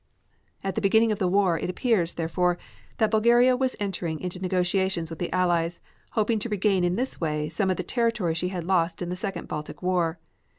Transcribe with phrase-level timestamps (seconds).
[0.63, 2.57] At the beginning of the war it appears, therefore,
[2.97, 5.79] that Bulgaria was entering into negotiations with the Allies,
[6.13, 9.15] hoping to regain in this way, some of the territory she had lost in the
[9.15, 10.17] Second Baltic War.